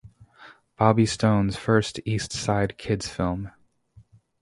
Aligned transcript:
Bobby 0.77 1.05
Stone's 1.05 1.55
first 1.57 1.99
East 2.05 2.31
Side 2.31 2.79
Kids 2.79 3.07
film. 3.07 3.51